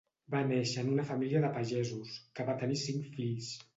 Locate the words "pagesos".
1.59-2.17